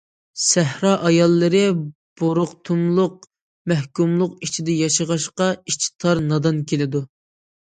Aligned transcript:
سەھرا 0.43 0.93
ئاياللىرى 1.09 1.61
بۇرۇقتۇملۇق، 2.21 3.29
مەھكۇملۇق 3.73 4.35
ئىچىدە 4.47 4.79
ياشىغاچقا، 4.79 5.51
ئىچى 5.59 5.93
تار، 6.07 6.27
نادان 6.33 6.65
كېلىدۇ. 6.73 7.05